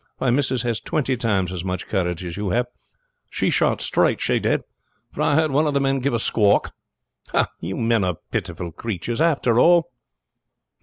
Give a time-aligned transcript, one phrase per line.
[0.17, 2.65] Why missus has twenty times as much courage as you have.
[3.29, 4.63] She shot straight, she did,
[5.11, 6.73] for I heard one of the men give a squalk.
[7.35, 9.91] Oh, you men are pitiful creatures, after all!"